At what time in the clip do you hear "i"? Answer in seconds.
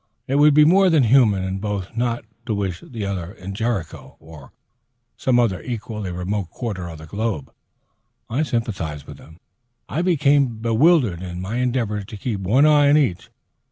8.27-8.41, 9.87-10.01